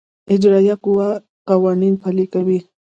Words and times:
اجرائیه 0.33 0.75
قوه 0.83 1.07
قوانین 1.49 1.93
پلي 2.01 2.25
کوي 2.33 2.59